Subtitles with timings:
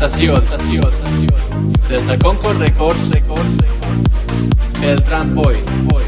[0.00, 0.86] Sensació, sensació,
[1.90, 3.58] des de Concord Records, Records,
[4.80, 5.60] el Tramp Boy,
[5.90, 6.06] Boy,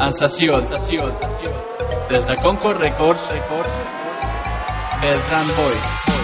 [0.00, 1.08] En sessió, en sessió.
[2.08, 3.84] Des de Concord Records, Records,
[5.02, 6.19] Beltran Boy.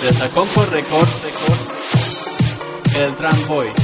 [0.00, 3.81] Des de Concord Records, Records, el Tramboy.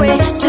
[0.00, 0.47] We.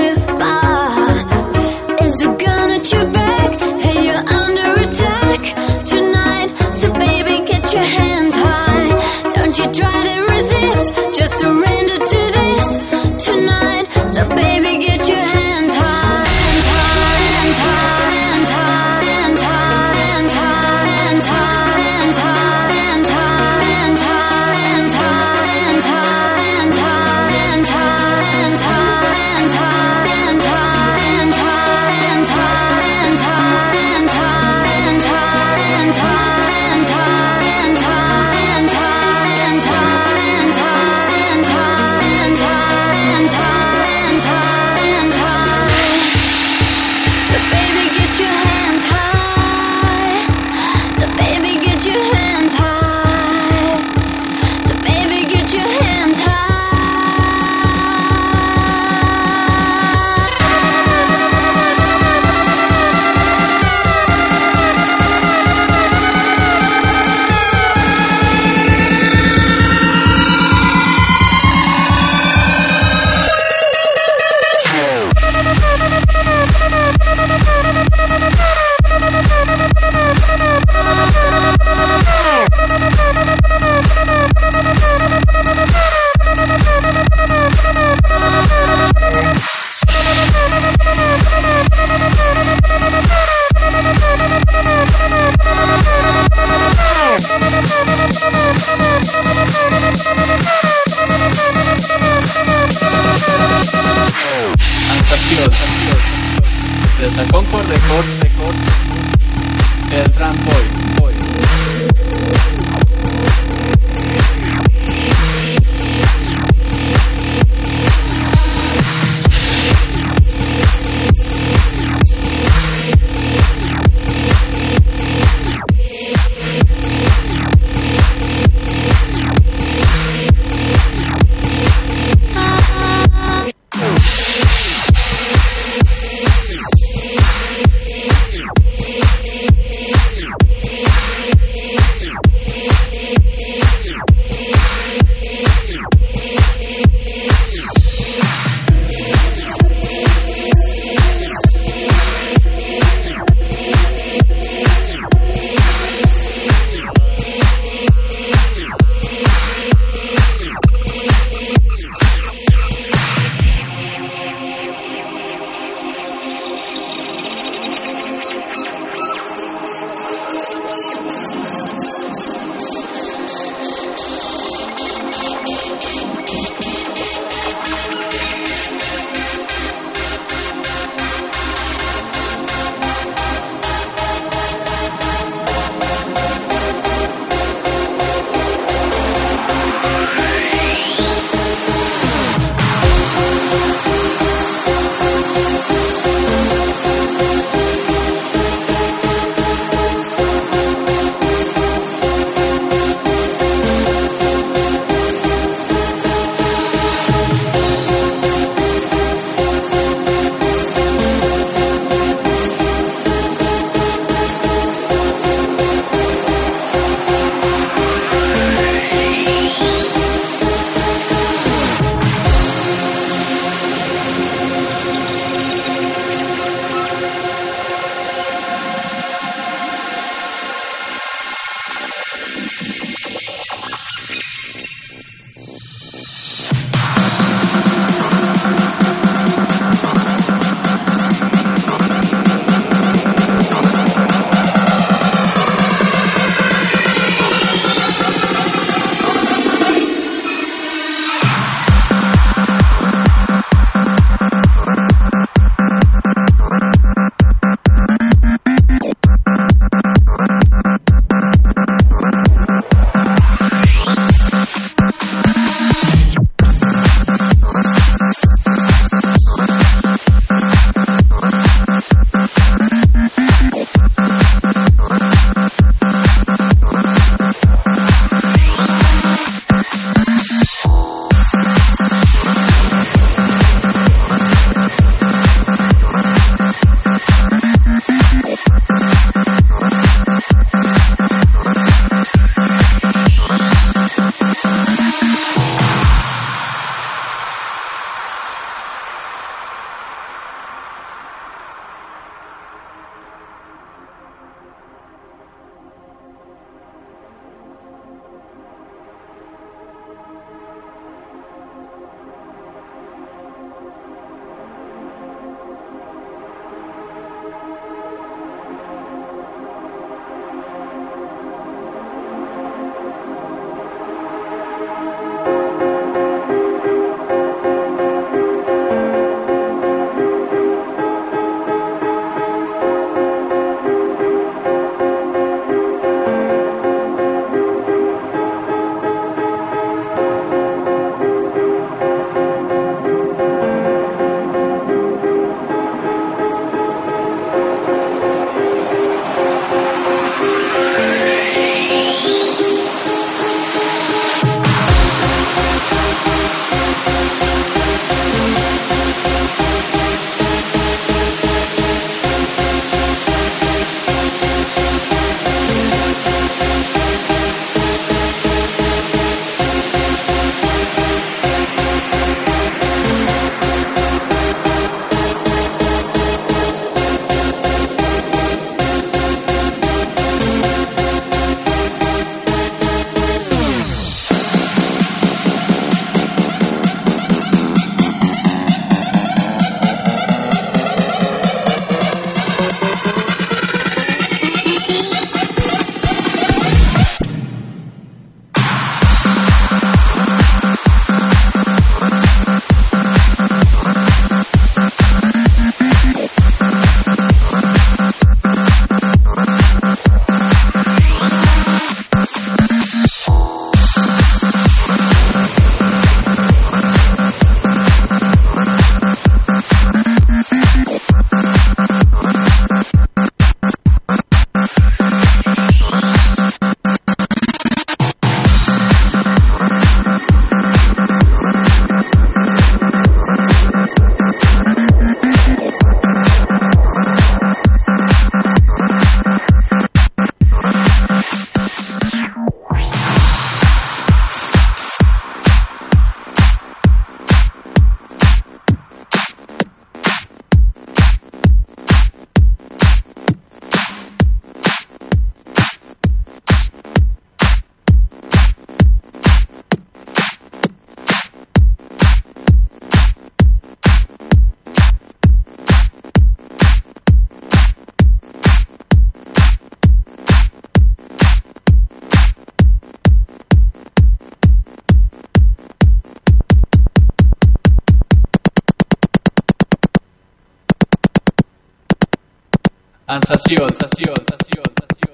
[482.89, 483.93] En sessió, en sessió.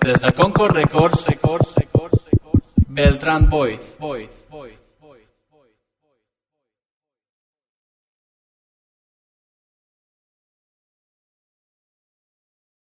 [0.03, 4.74] Des de Concord Records, Records, Records, Records, Beltran Boyd, Boyd.